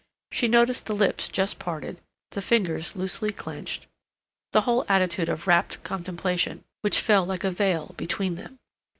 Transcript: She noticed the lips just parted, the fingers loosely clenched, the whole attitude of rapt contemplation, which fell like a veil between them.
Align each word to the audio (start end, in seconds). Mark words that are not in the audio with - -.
She 0.31 0.47
noticed 0.47 0.87
the 0.87 0.95
lips 0.95 1.29
just 1.29 1.59
parted, 1.59 2.01
the 2.31 2.41
fingers 2.41 2.95
loosely 2.95 3.29
clenched, 3.29 3.85
the 4.51 4.61
whole 4.61 4.83
attitude 4.89 5.29
of 5.29 5.45
rapt 5.45 5.83
contemplation, 5.83 6.63
which 6.81 6.97
fell 7.01 7.23
like 7.23 7.43
a 7.43 7.51
veil 7.51 7.93
between 7.97 8.33
them. 8.33 8.57